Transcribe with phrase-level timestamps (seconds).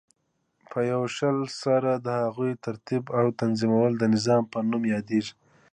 [0.71, 5.33] په یوه شکل سره د هغی ترتیب او تنظیمول د نظام په نوم یادیږی.